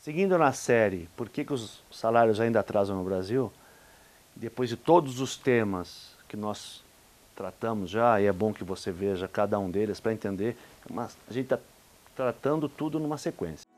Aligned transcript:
Seguindo 0.00 0.38
na 0.38 0.50
série, 0.50 1.10
por 1.14 1.28
que, 1.28 1.44
que 1.44 1.52
os 1.52 1.82
salários 1.90 2.40
ainda 2.40 2.60
atrasam 2.60 2.96
no 2.96 3.04
Brasil? 3.04 3.52
Depois 4.34 4.70
de 4.70 4.76
todos 4.76 5.20
os 5.20 5.36
temas 5.36 6.16
que 6.26 6.38
nós 6.38 6.82
tratamos 7.36 7.90
já, 7.90 8.18
e 8.18 8.24
é 8.24 8.32
bom 8.32 8.50
que 8.50 8.64
você 8.64 8.90
veja 8.90 9.28
cada 9.28 9.58
um 9.58 9.70
deles 9.70 10.00
para 10.00 10.14
entender, 10.14 10.56
mas 10.90 11.14
a 11.28 11.32
gente 11.34 11.44
está 11.44 11.58
tratando 12.16 12.66
tudo 12.66 12.98
numa 12.98 13.18
sequência. 13.18 13.69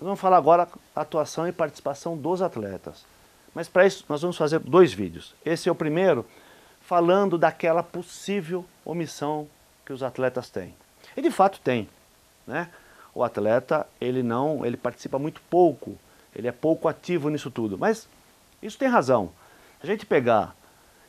Nós 0.00 0.06
vamos 0.06 0.20
falar 0.20 0.38
agora 0.38 0.66
atuação 0.96 1.46
e 1.46 1.52
participação 1.52 2.16
dos 2.16 2.40
atletas. 2.40 3.04
Mas 3.54 3.68
para 3.68 3.86
isso 3.86 4.02
nós 4.08 4.22
vamos 4.22 4.38
fazer 4.38 4.58
dois 4.58 4.94
vídeos. 4.94 5.34
Esse 5.44 5.68
é 5.68 5.72
o 5.72 5.74
primeiro, 5.74 6.24
falando 6.80 7.36
daquela 7.36 7.82
possível 7.82 8.64
omissão 8.82 9.46
que 9.84 9.92
os 9.92 10.02
atletas 10.02 10.48
têm. 10.48 10.74
E 11.14 11.20
de 11.20 11.30
fato 11.30 11.60
tem. 11.60 11.86
Né? 12.46 12.70
O 13.14 13.22
atleta, 13.22 13.86
ele 14.00 14.22
não, 14.22 14.64
ele 14.64 14.78
participa 14.78 15.18
muito 15.18 15.42
pouco, 15.50 15.98
ele 16.34 16.48
é 16.48 16.52
pouco 16.52 16.88
ativo 16.88 17.28
nisso 17.28 17.50
tudo. 17.50 17.76
Mas 17.76 18.08
isso 18.62 18.78
tem 18.78 18.88
razão. 18.88 19.30
A 19.82 19.86
gente 19.86 20.06
pegar 20.06 20.56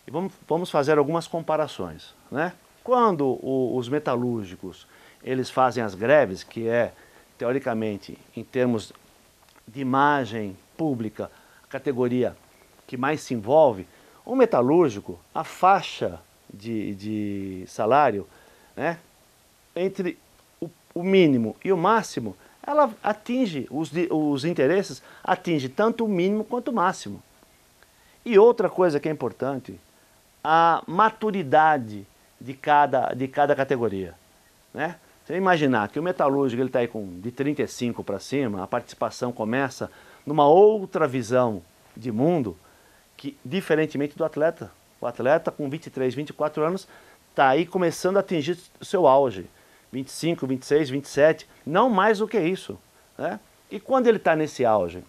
e 0.06 0.12
vamos, 0.12 0.34
vamos 0.46 0.70
fazer 0.70 0.98
algumas 0.98 1.28
comparações. 1.28 2.14
Né? 2.30 2.52
Quando 2.84 3.40
o, 3.42 3.78
os 3.78 3.88
metalúrgicos 3.88 4.86
eles 5.24 5.50
fazem 5.50 5.82
as 5.82 5.96
greves, 5.96 6.44
que 6.44 6.68
é 6.68 6.92
teoricamente, 7.42 8.16
em 8.38 8.44
termos 8.44 8.94
de 9.68 9.82
imagem 9.82 10.56
pública, 10.78 11.32
a 11.64 11.68
categoria 11.68 12.38
que 12.86 12.96
mais 12.96 13.22
se 13.22 13.34
envolve, 13.34 13.88
o 14.24 14.36
metalúrgico, 14.36 15.20
a 15.34 15.44
faixa 15.44 16.20
de, 16.54 16.94
de 16.94 17.64
salário, 17.66 18.28
né, 18.76 19.00
entre 19.76 20.20
o, 20.62 20.70
o, 20.94 21.02
mínimo 21.02 21.56
e 21.66 21.72
o 21.72 21.78
máximo, 21.78 22.38
ela 22.62 22.94
atinge, 23.02 23.68
os, 23.72 23.92
os 24.12 24.46
interesses 24.46 25.02
atinge 25.24 25.68
tanto 25.68 26.06
o 26.06 26.08
mínimo 26.08 26.44
quanto 26.44 26.68
o 26.68 26.76
máximo. 26.76 27.24
E 28.24 28.38
outra 28.38 28.70
coisa 28.70 29.00
que 29.00 29.10
é 29.10 29.12
importante, 29.12 29.80
a 30.44 30.84
maturidade 30.86 32.06
de 32.40 32.54
cada, 32.54 33.16
de 33.16 33.28
cada 33.28 33.56
categoria. 33.56 34.14
Né? 34.72 34.96
Você 35.24 35.36
imaginar 35.36 35.90
que 35.90 36.00
o 36.00 36.04
metalúrgico 36.04 36.64
está 36.64 36.80
aí 36.80 36.88
com 36.88 37.20
de 37.20 37.32
35 37.32 38.04
para 38.04 38.20
cima, 38.20 38.64
a 38.64 38.68
participação 38.68 39.32
começa 39.32 39.90
numa 40.26 40.48
outra 40.48 41.08
visão 41.08 41.62
de 41.96 42.12
mundo, 42.12 42.58
que 43.16 43.38
diferentemente 43.46 44.18
do 44.18 44.26
atleta. 44.26 44.72
O 45.00 45.06
atleta 45.06 45.52
com 45.52 45.70
23, 45.70 46.14
24 46.14 46.64
anos 46.64 46.88
está 47.30 47.50
aí 47.50 47.66
começando 47.66 48.18
a 48.18 48.22
atingir 48.22 48.58
o 48.80 48.86
seu 48.86 49.08
auge. 49.08 49.48
25, 49.92 50.48
26, 50.48 50.90
27, 50.90 51.50
não 51.66 51.90
mais 51.90 52.20
do 52.20 52.28
que 52.28 52.40
isso. 52.40 52.80
Né? 53.18 53.40
E 53.70 53.80
quando 53.80 54.08
ele 54.08 54.18
está 54.18 54.36
nesse 54.36 54.66
auge, 54.66 55.04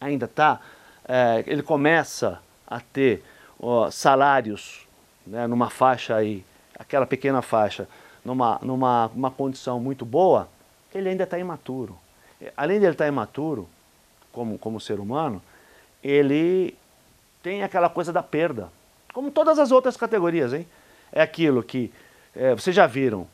ainda 0.00 0.26
está, 0.26 0.60
é, 1.06 1.44
ele 1.46 1.62
começa 1.62 2.40
a 2.66 2.80
ter 2.80 3.22
ó, 3.58 3.90
salários 3.90 4.86
né, 5.26 5.46
numa 5.46 5.70
faixa 5.70 6.16
aí, 6.16 6.44
aquela 6.78 7.06
pequena 7.06 7.40
faixa, 7.40 7.88
numa, 8.26 8.58
numa 8.60 9.06
uma 9.14 9.30
condição 9.30 9.78
muito 9.78 10.04
boa, 10.04 10.48
ele 10.92 11.08
ainda 11.08 11.22
está 11.22 11.38
imaturo. 11.38 11.96
Além 12.56 12.80
de 12.80 12.84
ele 12.84 12.92
estar 12.92 13.04
tá 13.04 13.08
imaturo, 13.08 13.68
como, 14.32 14.58
como 14.58 14.80
ser 14.80 14.98
humano, 14.98 15.40
ele 16.02 16.76
tem 17.42 17.62
aquela 17.62 17.88
coisa 17.88 18.12
da 18.12 18.24
perda. 18.24 18.68
Como 19.14 19.30
todas 19.30 19.60
as 19.60 19.70
outras 19.70 19.96
categorias, 19.96 20.52
hein? 20.52 20.66
É 21.12 21.22
aquilo 21.22 21.62
que, 21.62 21.92
é, 22.34 22.52
vocês 22.52 22.74
já 22.74 22.86
viram, 22.86 23.28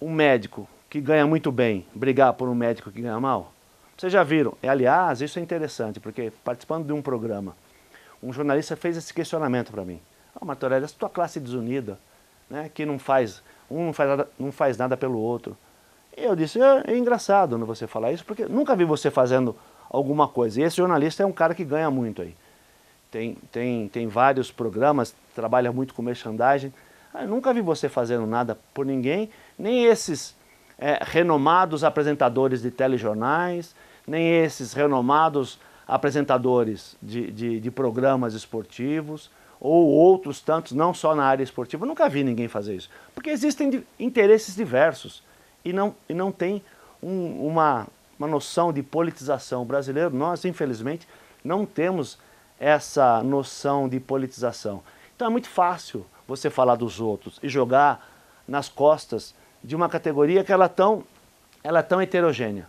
um 0.00 0.12
médico 0.12 0.68
que 0.88 1.00
ganha 1.00 1.26
muito 1.26 1.50
bem 1.50 1.84
brigar 1.92 2.32
por 2.34 2.48
um 2.48 2.54
médico 2.54 2.92
que 2.92 3.02
ganha 3.02 3.18
mal? 3.18 3.52
Vocês 3.98 4.12
já 4.12 4.22
viram? 4.22 4.54
E, 4.62 4.68
aliás, 4.68 5.20
isso 5.20 5.40
é 5.40 5.42
interessante, 5.42 5.98
porque 5.98 6.32
participando 6.44 6.86
de 6.86 6.92
um 6.92 7.02
programa, 7.02 7.56
um 8.22 8.32
jornalista 8.32 8.76
fez 8.76 8.96
esse 8.96 9.12
questionamento 9.12 9.72
para 9.72 9.84
mim. 9.84 10.00
Ah, 10.34 10.38
oh, 10.40 10.44
Martorelli, 10.44 10.84
essa 10.84 10.94
tua 10.96 11.10
classe 11.10 11.40
desunida, 11.40 11.98
né, 12.48 12.70
que 12.72 12.86
não 12.86 12.98
faz 12.98 13.42
um 13.74 13.86
não 13.86 13.92
faz 13.92 14.08
nada, 14.08 14.28
não 14.38 14.52
faz 14.52 14.76
nada 14.76 14.96
pelo 14.96 15.18
outro. 15.18 15.56
Eu 16.16 16.36
disse, 16.36 16.60
é, 16.60 16.84
é 16.86 16.96
engraçado 16.96 17.58
você 17.66 17.86
falar 17.86 18.12
isso, 18.12 18.24
porque 18.24 18.46
nunca 18.46 18.76
vi 18.76 18.84
você 18.84 19.10
fazendo 19.10 19.56
alguma 19.90 20.28
coisa. 20.28 20.60
E 20.60 20.64
esse 20.64 20.76
jornalista 20.76 21.22
é 21.22 21.26
um 21.26 21.32
cara 21.32 21.54
que 21.54 21.64
ganha 21.64 21.90
muito 21.90 22.22
aí. 22.22 22.34
Tem, 23.10 23.36
tem, 23.52 23.88
tem 23.88 24.08
vários 24.08 24.50
programas, 24.50 25.14
trabalha 25.34 25.72
muito 25.72 25.94
com 25.94 26.02
merchandising. 26.02 26.72
Eu 27.14 27.28
nunca 27.28 27.52
vi 27.52 27.60
você 27.60 27.88
fazendo 27.88 28.26
nada 28.26 28.58
por 28.72 28.84
ninguém, 28.84 29.30
nem 29.58 29.84
esses 29.84 30.34
é, 30.78 30.98
renomados 31.02 31.84
apresentadores 31.84 32.62
de 32.62 32.70
telejornais, 32.70 33.74
nem 34.06 34.42
esses 34.42 34.72
renomados 34.72 35.58
apresentadores 35.86 36.96
de, 37.00 37.30
de, 37.30 37.60
de 37.60 37.70
programas 37.70 38.34
esportivos 38.34 39.30
ou 39.60 39.86
outros 39.86 40.40
tantos, 40.40 40.72
não 40.72 40.92
só 40.92 41.14
na 41.14 41.24
área 41.24 41.42
esportiva. 41.42 41.84
Eu 41.84 41.88
nunca 41.88 42.08
vi 42.08 42.22
ninguém 42.22 42.48
fazer 42.48 42.74
isso. 42.74 42.90
Porque 43.14 43.30
existem 43.30 43.84
interesses 43.98 44.54
diversos 44.54 45.22
e 45.64 45.72
não, 45.72 45.94
e 46.08 46.14
não 46.14 46.30
tem 46.30 46.62
um, 47.02 47.46
uma, 47.46 47.86
uma 48.18 48.28
noção 48.28 48.72
de 48.72 48.82
politização. 48.82 49.64
brasileira. 49.64 50.10
nós, 50.10 50.44
infelizmente, 50.44 51.06
não 51.42 51.64
temos 51.64 52.18
essa 52.58 53.22
noção 53.22 53.88
de 53.88 54.00
politização. 54.00 54.82
Então 55.14 55.28
é 55.28 55.30
muito 55.30 55.48
fácil 55.48 56.04
você 56.26 56.48
falar 56.50 56.76
dos 56.76 57.00
outros 57.00 57.38
e 57.42 57.48
jogar 57.48 58.08
nas 58.46 58.68
costas 58.68 59.34
de 59.62 59.74
uma 59.74 59.88
categoria 59.88 60.44
que 60.44 60.52
ela 60.52 60.66
é 60.66 60.68
tão, 60.68 61.04
ela 61.62 61.80
é 61.80 61.82
tão 61.82 62.00
heterogênea, 62.00 62.68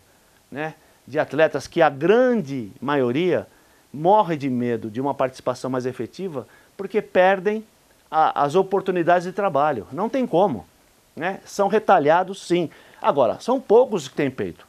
né? 0.51 0.75
de 1.07 1.19
atletas 1.19 1.67
que 1.67 1.81
a 1.81 1.89
grande 1.89 2.71
maioria 2.81 3.47
morre 3.93 4.35
de 4.35 4.49
medo 4.49 4.89
de 4.89 4.99
uma 4.99 5.13
participação 5.13 5.69
mais 5.69 5.85
efetiva 5.85 6.47
porque 6.77 7.01
perdem 7.01 7.65
a, 8.09 8.43
as 8.43 8.55
oportunidades 8.55 9.27
de 9.27 9.33
trabalho. 9.33 9.87
Não 9.91 10.09
tem 10.09 10.25
como. 10.25 10.65
Né? 11.15 11.39
São 11.45 11.67
retalhados, 11.67 12.45
sim. 12.45 12.69
Agora, 13.01 13.39
são 13.39 13.59
poucos 13.59 14.03
os 14.03 14.09
que 14.09 14.15
têm 14.15 14.29
peito. 14.29 14.67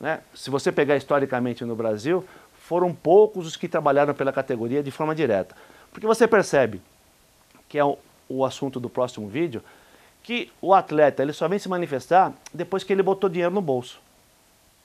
Né? 0.00 0.20
Se 0.34 0.50
você 0.50 0.72
pegar 0.72 0.96
historicamente 0.96 1.64
no 1.64 1.76
Brasil, 1.76 2.24
foram 2.58 2.94
poucos 2.94 3.46
os 3.46 3.56
que 3.56 3.68
trabalharam 3.68 4.14
pela 4.14 4.32
categoria 4.32 4.82
de 4.82 4.90
forma 4.90 5.14
direta. 5.14 5.54
Porque 5.92 6.06
você 6.06 6.26
percebe, 6.26 6.80
que 7.68 7.78
é 7.78 7.84
o, 7.84 7.98
o 8.28 8.44
assunto 8.44 8.80
do 8.80 8.88
próximo 8.88 9.28
vídeo, 9.28 9.62
que 10.22 10.50
o 10.60 10.72
atleta 10.72 11.22
ele 11.22 11.32
só 11.32 11.48
vem 11.48 11.58
se 11.58 11.68
manifestar 11.68 12.32
depois 12.54 12.84
que 12.84 12.92
ele 12.92 13.02
botou 13.02 13.28
dinheiro 13.28 13.54
no 13.54 13.60
bolso. 13.60 14.00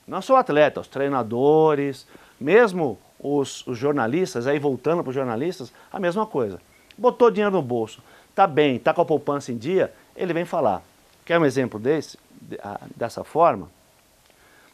Não 0.07 0.21
só 0.21 0.33
o 0.33 0.37
atleta, 0.37 0.79
os 0.79 0.87
treinadores, 0.87 2.07
mesmo 2.39 2.97
os, 3.19 3.65
os 3.65 3.77
jornalistas, 3.77 4.47
aí 4.47 4.59
voltando 4.59 5.03
para 5.03 5.09
os 5.09 5.15
jornalistas, 5.15 5.71
a 5.91 5.99
mesma 5.99 6.25
coisa. 6.25 6.59
Botou 6.97 7.31
dinheiro 7.31 7.55
no 7.55 7.61
bolso, 7.61 8.01
tá 8.33 8.47
bem, 8.47 8.79
tá 8.79 8.93
com 8.93 9.01
a 9.01 9.05
poupança 9.05 9.51
em 9.51 9.57
dia, 9.57 9.93
ele 10.15 10.33
vem 10.33 10.45
falar. 10.45 10.81
Quer 11.25 11.39
um 11.39 11.45
exemplo 11.45 11.79
desse, 11.79 12.17
dessa 12.95 13.23
forma? 13.23 13.69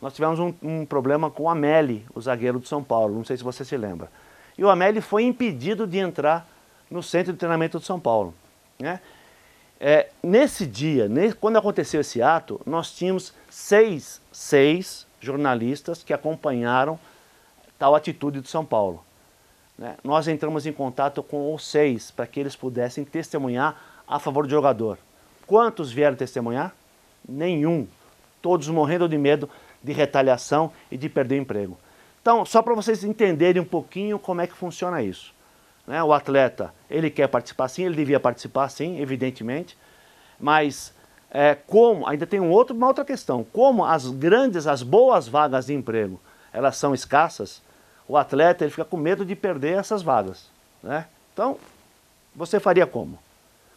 Nós 0.02 0.14
tivemos 0.14 0.40
um, 0.40 0.54
um 0.62 0.86
problema 0.86 1.32
com 1.32 1.44
o 1.44 1.50
Ameli, 1.50 2.06
o 2.14 2.22
zagueiro 2.22 2.60
de 2.60 2.68
São 2.68 2.84
Paulo, 2.84 3.16
não 3.16 3.24
sei 3.24 3.38
se 3.38 3.44
você 3.44 3.64
se 3.64 3.78
lembra. 3.78 4.10
E 4.58 4.64
o 4.64 4.70
Ameli 4.70 5.02
foi 5.02 5.24
impedido 5.24 5.88
de 5.88 5.98
entrar 5.98 6.48
no 6.92 7.02
centro 7.02 7.34
de 7.34 7.40
treinamento 7.40 7.80
de 7.80 7.86
São 7.86 8.00
Paulo. 8.00 8.34
Né? 8.78 9.00
É, 9.80 10.10
nesse 10.22 10.66
dia, 10.66 11.10
nesse, 11.10 11.36
quando 11.36 11.58
aconteceu 11.58 12.02
esse 12.02 12.22
ato, 12.22 12.62
nós 12.66 12.92
tínhamos 12.92 13.34
seis, 13.50 14.22
seis 14.32 15.08
jornalistas 15.20 16.04
que 16.04 16.14
acompanharam 16.14 17.00
tal 17.84 17.96
atitude 17.96 18.40
do 18.40 18.48
São 18.48 18.64
Paulo. 18.64 19.04
Né? 19.78 19.98
Nós 20.06 20.30
entramos 20.30 20.66
em 20.66 20.72
contato 20.72 21.22
com 21.22 21.54
os 21.54 21.68
seis 21.68 22.12
para 22.12 22.26
que 22.26 22.40
eles 22.40 22.56
pudessem 22.56 23.04
testemunhar 23.04 23.76
a 24.08 24.20
favor 24.20 24.46
do 24.46 24.50
jogador. 24.50 24.98
Quantos 25.46 25.92
vieram 25.92 26.16
testemunhar? 26.16 26.74
Nenhum. 27.28 27.86
Todos 28.42 28.70
morrendo 28.70 29.10
de 29.10 29.18
medo 29.18 29.50
de 29.84 29.92
retaliação 29.92 30.72
e 30.90 30.96
de 30.96 31.10
perder 31.10 31.40
o 31.40 31.42
emprego. 31.42 31.78
Então, 32.22 32.46
só 32.46 32.62
para 32.62 32.74
vocês 32.74 33.04
entenderem 33.04 33.62
um 33.62 33.66
pouquinho 33.66 34.18
como 34.18 34.40
é 34.40 34.48
que 34.48 34.54
funciona 34.54 35.04
isso. 35.04 35.34
Né? 35.86 36.02
O 36.02 36.14
atleta, 36.14 36.74
ele 36.90 37.10
quer 37.10 37.28
participar 37.28 37.68
sim, 37.68 37.84
ele 37.84 37.98
devia 37.98 38.18
participar 38.18 38.70
sim, 38.70 39.02
evidentemente, 39.02 39.78
mas 40.40 40.94
é, 41.30 41.54
como, 41.54 42.08
ainda 42.08 42.26
tem 42.26 42.40
um 42.40 42.50
outro, 42.50 42.74
uma 42.74 42.88
outra 42.88 43.04
questão, 43.04 43.46
como 43.52 43.84
as 43.84 44.10
grandes, 44.10 44.68
as 44.68 44.82
boas 44.82 45.28
vagas 45.28 45.66
de 45.66 45.74
emprego, 45.74 46.18
elas 46.54 46.78
são 46.78 46.94
escassas, 46.94 47.62
o 48.08 48.18
atleta 48.18 48.64
ele 48.64 48.72
fica 48.72 48.86
com 48.86 48.98
medo 48.98 49.26
de 49.26 49.36
perder 49.36 49.78
essas 49.78 50.02
vagas. 50.02 50.50
Né? 50.82 51.06
Então, 51.34 51.58
você 52.36 52.60
faria 52.60 52.86
como? 52.86 53.18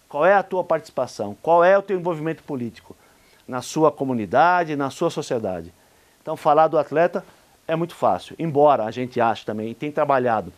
Qual 0.09 0.25
é 0.25 0.35
a 0.35 0.43
tua 0.43 0.65
participação? 0.65 1.37
Qual 1.43 1.63
é 1.65 1.77
o 1.77 1.83
teu 1.83 1.99
envolvimento 1.99 2.43
político? 2.43 2.97
Na 3.47 3.63
sua 3.63 3.93
comunidade, 3.93 4.77
na 4.77 4.91
sua 4.91 5.11
sociedade. 5.11 5.73
Então, 6.23 6.37
falar 6.37 6.69
do 6.69 6.79
atleta 6.79 7.25
é 7.69 7.75
muito 7.77 7.95
fácil, 7.95 8.35
embora 8.39 8.85
a 8.85 8.91
gente 8.91 9.21
ache 9.21 9.45
também, 9.45 9.71
e 9.71 9.75
tem 9.75 9.91
trabalhado 9.91 10.53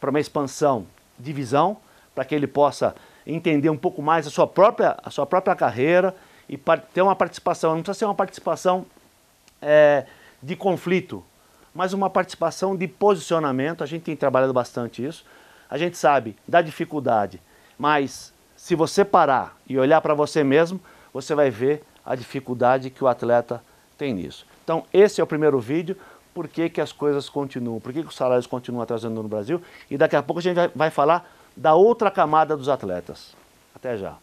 para 0.00 0.10
uma 0.10 0.20
expansão 0.20 0.86
de 1.18 1.32
visão, 1.32 1.76
para 2.14 2.24
que 2.24 2.34
ele 2.34 2.46
possa 2.46 2.94
entender 3.26 3.70
um 3.70 3.76
pouco 3.76 4.02
mais 4.02 4.26
a 4.26 4.30
sua 4.30 4.46
própria, 4.46 4.96
a 5.02 5.10
sua 5.10 5.26
própria 5.26 5.54
carreira 5.54 6.14
e 6.48 6.58
ter 6.92 7.02
uma 7.02 7.16
participação, 7.16 7.74
não 7.74 7.82
precisa 7.82 8.00
ser 8.00 8.04
uma 8.04 8.14
participação 8.14 8.84
é, 9.60 10.06
de 10.42 10.56
conflito, 10.56 11.24
mas 11.74 11.92
uma 11.92 12.10
participação 12.10 12.76
de 12.76 12.86
posicionamento, 12.86 13.82
a 13.82 13.86
gente 13.86 14.02
tem 14.02 14.16
trabalhado 14.16 14.52
bastante 14.52 15.04
isso, 15.04 15.24
a 15.68 15.78
gente 15.78 15.96
sabe 15.96 16.36
da 16.46 16.60
dificuldade, 16.60 17.40
mas 17.78 18.32
se 18.56 18.74
você 18.74 19.04
parar 19.04 19.56
e 19.66 19.78
olhar 19.78 20.00
para 20.00 20.14
você 20.14 20.44
mesmo, 20.44 20.80
você 21.12 21.34
vai 21.34 21.50
ver 21.50 21.82
a 22.04 22.14
dificuldade 22.14 22.90
que 22.90 23.02
o 23.02 23.08
atleta 23.08 23.62
tem 23.96 24.12
nisso. 24.12 24.46
Então 24.64 24.84
esse 24.92 25.20
é 25.20 25.24
o 25.24 25.26
primeiro 25.26 25.58
vídeo, 25.58 25.96
por 26.34 26.48
que, 26.48 26.68
que 26.68 26.80
as 26.80 26.92
coisas 26.92 27.28
continuam, 27.28 27.80
por 27.80 27.92
que, 27.92 28.02
que 28.02 28.08
os 28.08 28.16
salários 28.16 28.46
continuam 28.46 28.82
atrasando 28.82 29.22
no 29.22 29.28
Brasil, 29.28 29.60
e 29.90 29.96
daqui 29.96 30.16
a 30.16 30.22
pouco 30.22 30.40
a 30.40 30.42
gente 30.42 30.56
vai, 30.74 30.90
falar 30.90 31.30
da 31.56 31.74
outra 31.74 32.10
camada 32.10 32.56
dos 32.56 32.68
atletas. 32.68 33.34
Até 33.74 33.96
já. 33.96 34.16